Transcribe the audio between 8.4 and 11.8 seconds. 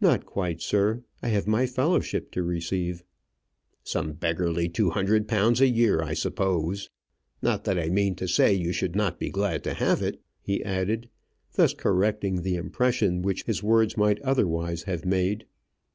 you should not be glad to have it," he added, thus